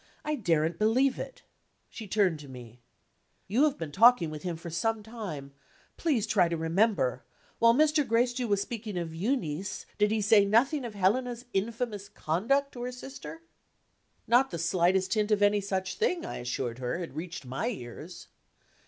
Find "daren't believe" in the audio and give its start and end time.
0.33-1.19